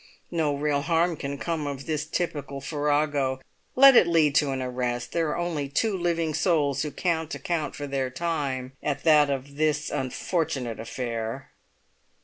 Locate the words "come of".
1.37-1.85